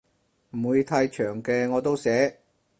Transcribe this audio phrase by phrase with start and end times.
[0.57, 2.39] 唔會太長嘅我都寫